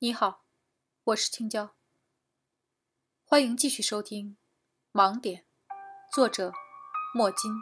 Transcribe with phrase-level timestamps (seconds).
[0.00, 0.44] 你好，
[1.04, 1.74] 我是青椒，
[3.24, 4.36] 欢迎继续收听
[4.98, 5.42] 《盲点》，
[6.14, 6.52] 作者
[7.14, 7.52] 莫金。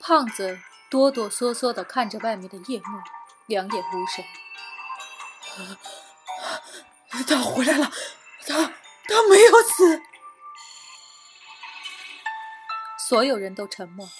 [0.00, 0.58] 胖子
[0.90, 3.00] 哆哆嗦嗦地看着外面的夜幕，
[3.46, 4.24] 两眼无神。
[7.26, 7.90] 他回来了，
[8.46, 8.54] 他
[9.04, 10.02] 他没有死。
[12.98, 14.12] 所有人都沉默了，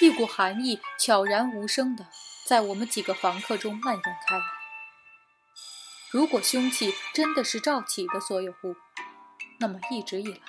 [0.00, 2.06] 一股寒意悄然无声的
[2.46, 4.44] 在我们几个房客中蔓延开来。
[6.10, 8.76] 如果凶器真的是赵启的所有物，
[9.58, 10.40] 那么一直以来，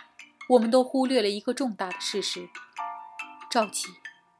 [0.49, 2.48] 我们都忽略了一个重大的事实：
[3.49, 3.88] 赵启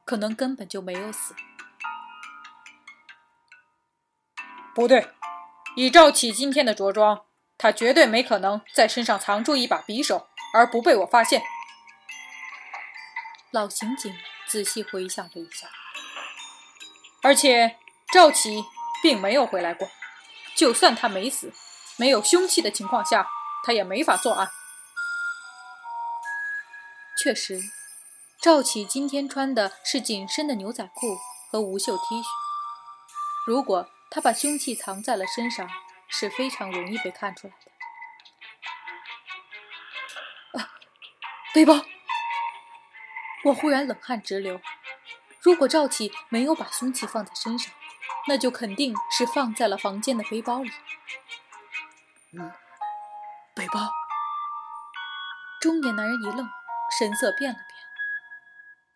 [0.06, 1.34] 可能根本就没有死。
[4.74, 5.12] 不对。
[5.74, 7.26] 以赵启今天的着装，
[7.58, 11.42] 他绝对没可能在身上藏住一把匕首而不被我发现。
[13.50, 14.10] 老刑警
[14.46, 15.68] 仔细回想了一下，
[17.22, 17.76] 而且
[18.10, 18.64] 赵启
[19.02, 19.86] 并没有回来过。
[20.54, 21.52] 就算他没死，
[21.98, 23.28] 没有凶器的情况下，
[23.64, 24.48] 他也没法作案。
[27.22, 27.60] 确实，
[28.46, 31.18] 赵启今天穿的是紧身的牛仔裤
[31.50, 32.24] 和无袖 T 恤。
[33.44, 35.68] 如果他把凶器藏在了身上，
[36.06, 37.54] 是非常容易被看出来
[40.54, 40.60] 的。
[40.60, 40.70] 啊，
[41.52, 41.74] 背包！
[43.46, 44.60] 我忽然冷汗直流。
[45.40, 47.74] 如果赵启没有把凶器放在身上，
[48.28, 50.70] 那就肯定是放在了房间的背包里。
[52.38, 52.52] 嗯，
[53.56, 53.90] 背包。
[55.60, 56.48] 中年男人一愣，
[56.96, 57.85] 神色变了变。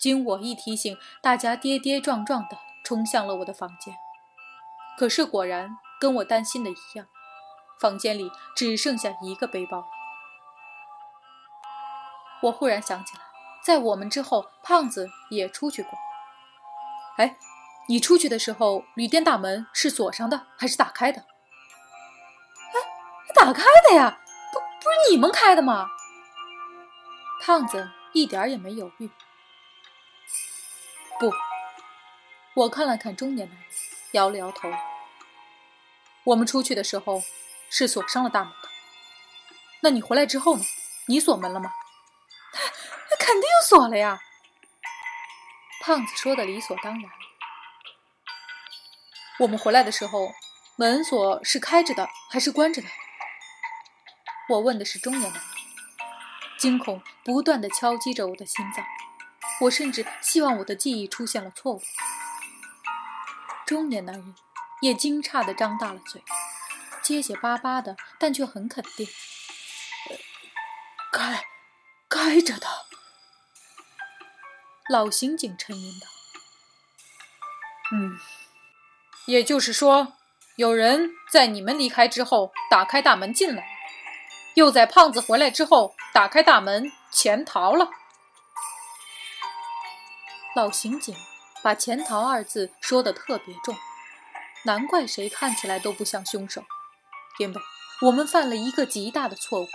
[0.00, 3.94] 经我一提醒，大家跌跌撞撞地冲向了我的房间。
[4.96, 7.06] 可是果然跟我担心的一样，
[7.78, 9.86] 房间里只剩下一个背包了。
[12.44, 13.20] 我忽然想起来，
[13.62, 15.98] 在我们之后，胖子也出去过。
[17.18, 17.36] 哎，
[17.86, 21.20] 你出去的时候，旅店大门是锁上的还是打开的？
[21.20, 22.80] 哎，
[23.34, 24.18] 打开的呀，
[24.50, 25.88] 不不是你们开的吗？
[27.42, 29.10] 胖子一点也没犹豫。
[31.20, 31.30] 不，
[32.54, 33.66] 我看了看中年男人，
[34.12, 34.72] 摇了摇头。
[36.24, 37.22] 我们出去的时候
[37.68, 38.68] 是锁上了大门的，
[39.82, 40.64] 那你回来之后呢？
[41.08, 41.70] 你锁门了吗？
[43.10, 44.18] 那肯定锁了呀。
[45.82, 47.10] 胖子说的理所当然。
[49.40, 50.32] 我们回来的时候，
[50.76, 52.88] 门锁是开着的还是关着的？
[54.48, 55.50] 我问的是中年男人，
[56.58, 58.82] 惊恐不断的敲击着我的心脏，
[59.60, 61.82] 我甚至希望我的记忆出现了错误。
[63.66, 64.34] 中年男人。
[64.80, 66.24] 也惊诧地张大了嘴，
[67.02, 69.06] 结结巴巴的，但却很肯定
[71.12, 71.44] ：“该，
[72.08, 72.66] 该着的。”
[74.88, 76.06] 老刑警沉吟道
[77.92, 78.18] ：“嗯，
[79.26, 80.14] 也就是说，
[80.56, 83.68] 有人在你们离开之后打开大门进来，
[84.54, 87.90] 又在胖子回来之后打开大门潜逃了。”
[90.56, 91.14] 老刑警
[91.62, 93.76] 把“潜逃”二字说的特别重。
[94.64, 96.64] 难怪谁看起来都不像凶手，
[97.38, 97.60] 因为
[98.02, 99.68] 我们犯了一个极大的错误。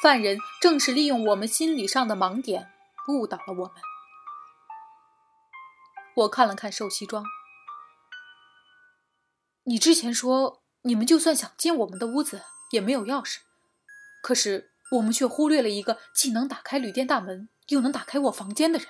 [0.00, 2.72] 犯人正是利用我们心理上的盲点，
[3.08, 3.74] 误导了我们。
[6.14, 7.24] 我看了看瘦西装，
[9.64, 13.38] 你之前说你们就算想进我们的屋子也没有钥匙，
[14.22, 18.88] 可是我们却忽略了一个既能打开旅店大门，又能打开我房间的人。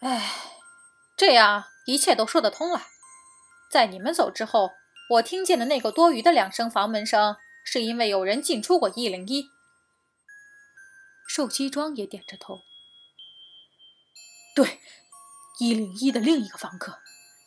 [0.00, 0.32] 哎，
[1.16, 1.64] 这样。
[1.86, 2.86] 一切都说得通了。
[3.70, 4.72] 在你们走之后，
[5.12, 9.48] 我听见的那个多余的两声房门声，是因为有人进出过一零一。
[11.26, 12.60] 瘦西装也点着头。
[14.54, 14.82] 对，
[15.58, 16.98] 一零一的另一个房客，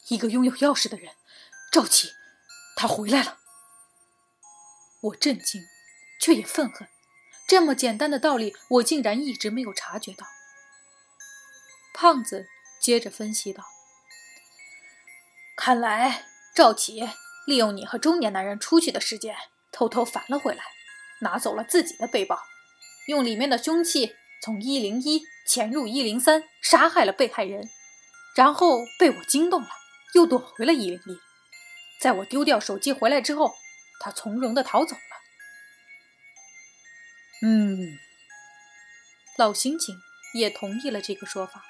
[0.07, 1.13] 一个拥有钥匙的人，
[1.71, 2.13] 赵启，
[2.75, 3.37] 他回来了。
[5.03, 5.61] 我震惊，
[6.19, 6.87] 却也愤恨。
[7.47, 10.25] 这么简单的道理，我竟然一直没有察觉到。
[11.93, 12.47] 胖子
[12.81, 13.63] 接着分析道。
[15.55, 17.01] 看来赵启
[17.45, 19.35] 利用你和中年男人出去的时间，
[19.71, 20.63] 偷偷返了回来，
[21.21, 22.39] 拿走了自己的背包，
[23.07, 27.69] 用里面的凶器从一零一潜入一零三，杀害了被害人，
[28.35, 29.69] 然后被我惊动了，
[30.13, 31.19] 又躲回了一零一。
[31.99, 33.53] 在我丢掉手机回来之后，
[33.99, 35.01] 他从容的逃走了。
[37.43, 37.99] 嗯，
[39.37, 39.95] 老刑警
[40.33, 41.63] 也同意了这个说法。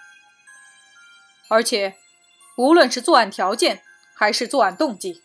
[1.52, 1.98] 而且，
[2.56, 3.84] 无论是作案条件
[4.16, 5.22] 还是作案动机，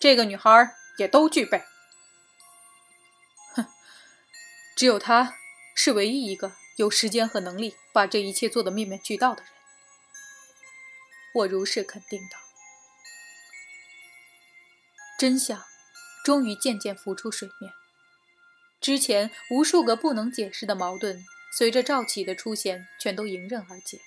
[0.00, 1.62] 这个女孩也都具备。
[3.54, 3.64] 哼，
[4.76, 5.36] 只有她
[5.76, 9.52] 是唯一一个有时间和能力把这一切做得面面俱到的人。
[11.34, 12.36] 我如是肯定道。
[15.20, 15.62] 真相
[16.24, 17.72] 终于渐渐浮出水面。
[18.80, 24.00] 之前无数个不能解释的矛盾，随着赵启的出现，全都迎刃而解。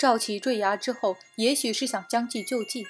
[0.00, 2.86] 赵启坠崖之后，也许是想将计就计，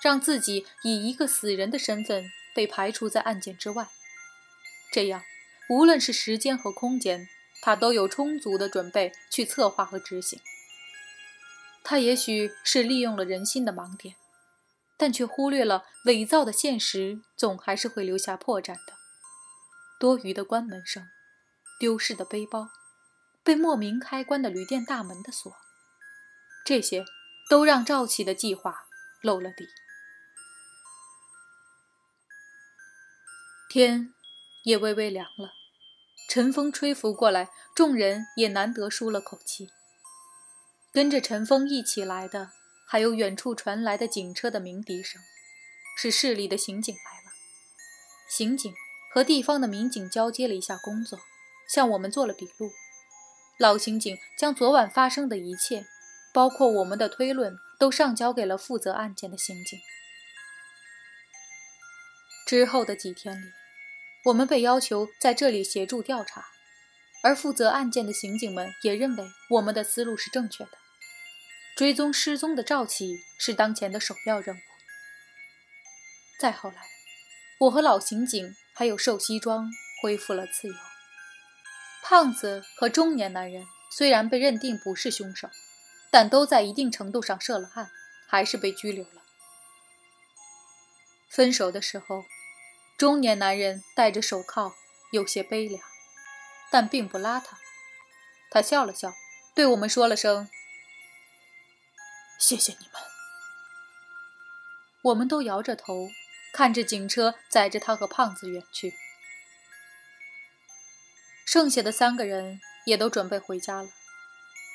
[0.00, 3.86] 让自己以一个死人的身份被排除在案件之外。
[4.90, 5.22] 这样，
[5.68, 7.28] 无论是时间和空间，
[7.60, 10.40] 他都有充足的准备去策划和执行。
[11.84, 14.14] 他也许是利用了人心的盲点，
[14.96, 18.94] 但却忽略了伪造的现实总还是会留下破绽的。
[20.00, 21.06] 多余的关门声，
[21.78, 22.70] 丢失的背包，
[23.44, 25.54] 被莫名开关的旅店大门的锁。
[26.68, 27.06] 这些
[27.48, 28.88] 都让赵启的计划
[29.22, 29.66] 漏了底。
[33.70, 34.12] 天
[34.64, 35.52] 也微微凉了，
[36.28, 39.70] 晨风吹拂过来，众人也难得舒了口气。
[40.92, 42.50] 跟着晨风一起来的，
[42.86, 45.22] 还有远处传来的警车的鸣笛声，
[45.96, 47.32] 是市里的刑警来了。
[48.28, 48.70] 刑警
[49.14, 51.18] 和地方的民警交接了一下工作，
[51.66, 52.70] 向我们做了笔录。
[53.58, 55.86] 老刑警将昨晚发生的一切。
[56.38, 59.80] 包括我们的推论都上交给了负责案件的刑警。
[62.46, 63.46] 之后的几天里，
[64.26, 66.44] 我们被要求在这里协助调查，
[67.24, 70.70] 而负责案件的刑警们也认为我们的思路是正确的。
[71.76, 74.60] 追踪失踪的赵启是当前的首要任务。
[76.38, 76.76] 再后来，
[77.62, 79.68] 我和老刑警还有瘦西装
[80.00, 80.74] 恢复了自由。
[82.04, 85.50] 胖子和中年男人虽然被认定不是凶手。
[86.10, 87.90] 但都在一定程度上涉了案，
[88.26, 89.22] 还是被拘留了。
[91.28, 92.24] 分手的时候，
[92.96, 94.74] 中年男人戴着手铐，
[95.12, 95.82] 有些悲凉，
[96.70, 97.50] 但并不邋遢。
[98.50, 99.12] 他笑了笑，
[99.54, 100.48] 对我们说了声
[102.40, 103.02] ：“谢谢你们。”
[105.04, 106.08] 我们都摇着头，
[106.52, 108.94] 看着警车载着他和胖子远去。
[111.46, 113.90] 剩下的三个人也都准备回家了。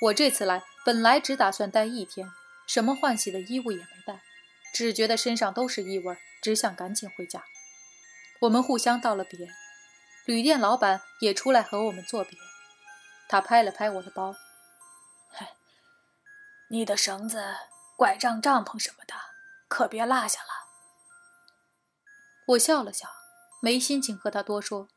[0.04, 0.64] 我这次来。
[0.86, 2.30] 本来只打算待一天，
[2.68, 4.22] 什么换洗的衣物也没带，
[4.74, 7.42] 只觉得身上都是异味，只想赶紧回家。
[8.42, 9.48] 我们互相道了别，
[10.26, 12.38] 旅店老板也出来和我们作别。
[13.30, 14.36] 他拍了拍我的包
[15.32, 15.54] ：“嗨，
[16.70, 17.42] 你的绳子、
[17.96, 19.14] 拐杖、帐篷什么的，
[19.70, 20.50] 可别落下了。”
[22.48, 23.08] 我笑了笑，
[23.62, 24.90] 没心情和他多说。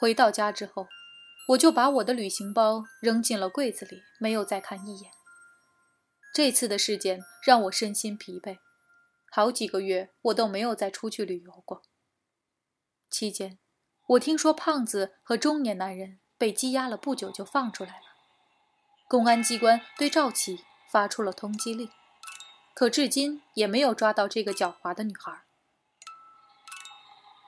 [0.00, 0.88] 回到家之后。
[1.48, 5.10] 我就把我的旅行包扔进了柜子里，没有再看一眼。
[6.34, 8.58] 这次的事件让我身心疲惫，
[9.30, 11.82] 好几个月我都没有再出去旅游过。
[13.10, 13.58] 期间，
[14.08, 18.04] 我听说胖子和中年男人被羁押了不久就放出来了，
[19.08, 21.90] 公安机关对赵启发出了通缉令，
[22.74, 25.44] 可至今也没有抓到这个狡猾的女孩。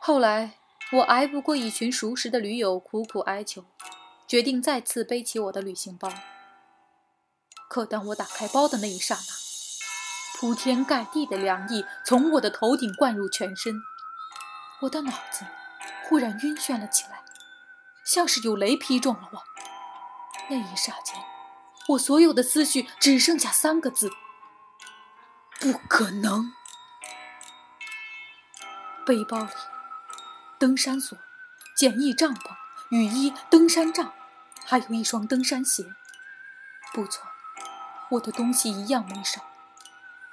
[0.00, 0.59] 后来。
[0.92, 3.64] 我挨不过一群熟识的驴友苦苦哀求，
[4.26, 6.12] 决定再次背起我的旅行包。
[7.68, 13.80] 可当我打开包的那一刹那，铺天盖地的凉意从我的头顶灌入全身，
[14.80, 15.46] 我的脑子
[16.08, 17.22] 忽然晕眩了起来，
[18.04, 19.42] 像是有雷劈中了我。
[20.48, 21.14] 那一刹间，
[21.90, 24.10] 我所有的思绪只剩下三个字：
[25.60, 26.52] 不可能。
[29.06, 29.69] 背包里。
[30.60, 31.16] 登山锁、
[31.74, 32.54] 简易帐篷、
[32.90, 34.12] 雨衣、登山杖，
[34.66, 35.94] 还有一双登山鞋。
[36.92, 37.22] 不错，
[38.10, 39.48] 我的东西一样没少。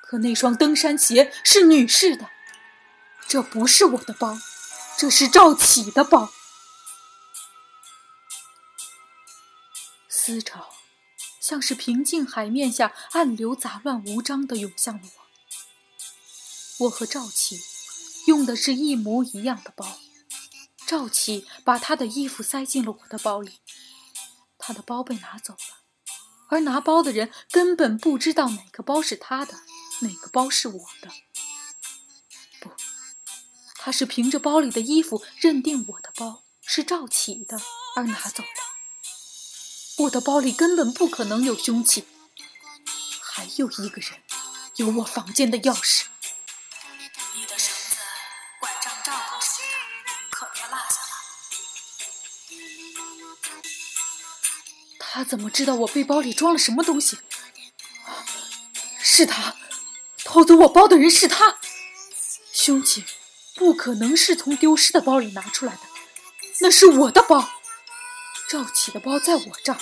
[0.01, 2.29] 可那双登山鞋是女士的，
[3.25, 4.37] 这不是我的包，
[4.97, 6.29] 这是赵启的包。
[10.09, 10.73] 思潮
[11.39, 15.01] 像是平静海面下暗流，杂乱无章地涌向了
[16.79, 16.85] 我。
[16.85, 17.57] 我和赵启
[18.25, 19.99] 用的是一模一样的包。
[20.87, 23.59] 赵启把他的衣服塞进了我的包里，
[24.57, 25.83] 他的包被拿走了，
[26.47, 29.59] 而拿包的人根本不知道哪个包是他的，
[29.99, 31.09] 哪个包是我的。
[32.61, 32.71] 不，
[33.75, 37.59] 他是凭着包里的衣服认定我的包是赵启的
[37.97, 40.03] 而拿走的。
[40.05, 42.05] 我的包里根本不可能有凶器，
[43.19, 44.21] 还有一个人
[44.77, 46.05] 有我房间的钥匙。
[54.99, 57.17] 他怎么知道我背包里装了什么东西？
[58.99, 59.55] 是他，
[60.23, 61.57] 偷走我包的人是他。
[62.51, 63.05] 凶器
[63.55, 65.81] 不可能是从丢失的包里拿出来的，
[66.59, 67.49] 那是我的包。
[68.47, 69.79] 赵启的包在我这儿，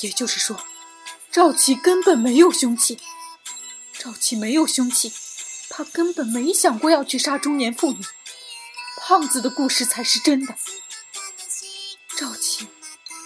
[0.00, 0.64] 也就是说，
[1.30, 2.98] 赵启根本没有凶器。
[3.98, 5.12] 赵启没有凶器，
[5.70, 8.04] 他根本没想过要去杀中年妇女。
[8.98, 10.56] 胖子的故事才是真的。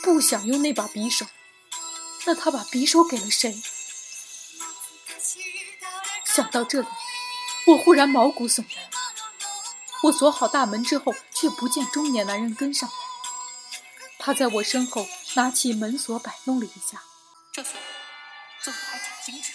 [0.06, 1.26] 不想用那把匕首，
[2.26, 3.60] 那他把匕首给了谁？
[6.24, 6.86] 想到这里，
[7.66, 8.88] 我忽然毛骨悚然。
[10.04, 12.94] 我锁好大门之后，却不见中年男人跟上来。
[14.20, 17.02] 他在我身后拿起门锁摆弄了一下，
[17.52, 17.72] 这锁
[18.62, 19.50] 做的还挺精致。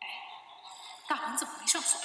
[0.00, 0.08] 哎，
[1.10, 2.00] 大门怎么没上锁？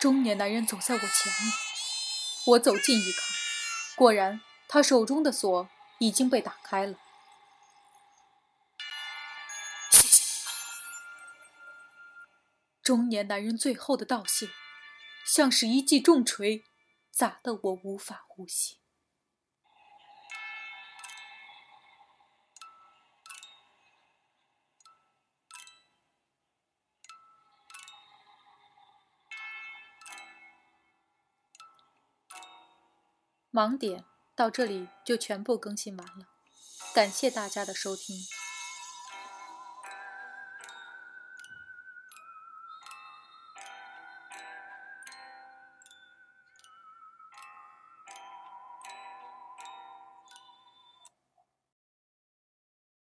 [0.00, 1.52] 中年男人走在我前面，
[2.46, 3.22] 我走近一看，
[3.94, 5.68] 果然他手中的锁
[5.98, 6.98] 已经被打开了。
[12.82, 14.50] 中年男人最后的道谢，
[15.24, 16.64] 像是一记重锤，
[17.10, 18.78] 砸得我无法呼吸。
[33.50, 34.04] 盲点
[34.36, 36.26] 到这里就全部更新完了，
[36.94, 38.16] 感谢大家的收听。